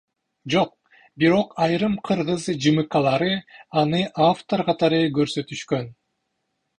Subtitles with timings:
[0.51, 0.71] Жок,
[1.23, 3.33] бирок айрым кыргыз ЖМКлары
[3.81, 3.99] аны
[4.31, 5.85] автор катары көрсөтүшкөн.